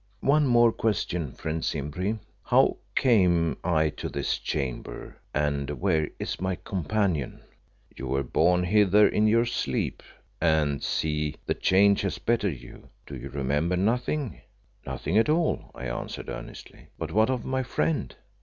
"One 0.21 0.47
more 0.47 0.71
question, 0.71 1.33
friend 1.33 1.63
Simbri. 1.63 2.17
How 2.45 2.77
came 2.95 3.55
I 3.63 3.89
to 3.89 4.09
this 4.09 4.39
chamber, 4.39 5.17
and 5.31 5.69
where 5.79 6.09
is 6.17 6.41
my 6.41 6.55
companion?" 6.55 7.43
"You 7.95 8.07
were 8.07 8.23
borne 8.23 8.63
hither 8.63 9.07
in 9.07 9.27
your 9.27 9.45
sleep, 9.45 10.01
and 10.41 10.81
see, 10.81 11.35
the 11.45 11.53
change 11.53 12.01
has 12.01 12.17
bettered 12.17 12.57
you. 12.59 12.89
Do 13.05 13.15
you 13.15 13.29
remember 13.29 13.77
nothing?" 13.77 14.23
"Nothing, 14.31 14.41
nothing 14.87 15.17
at 15.19 15.29
all," 15.29 15.69
I 15.75 15.85
answered 15.85 16.29
earnestly. 16.29 16.87
"But 16.97 17.11
what 17.11 17.29
of 17.29 17.45
my 17.45 17.61
friend?" 17.61 18.15